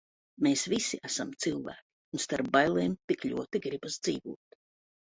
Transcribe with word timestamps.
Mēs 0.45 0.63
visi 0.71 0.99
esam 1.09 1.35
cilvēki 1.45 2.15
un 2.21 2.25
starp 2.25 2.51
bailēm 2.59 2.99
tik 3.13 3.31
ļoti 3.31 3.65
gribas 3.71 4.03
dzīvot. 4.05 4.63